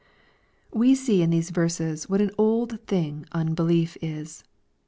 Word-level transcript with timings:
We 0.73 0.95
see 0.95 1.21
in 1.21 1.29
these 1.29 1.51
verses 1.51 2.09
what 2.09 2.21
an 2.21 2.31
old 2.39 2.81
thing 2.87 3.23
unbelief 3.35 3.97
is. 4.01 4.43